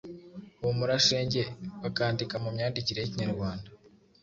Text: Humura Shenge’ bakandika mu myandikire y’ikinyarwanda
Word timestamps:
Humura 0.59 0.95
Shenge’ 1.05 1.43
bakandika 1.81 2.35
mu 2.43 2.49
myandikire 2.55 2.99
y’ikinyarwanda 3.01 3.67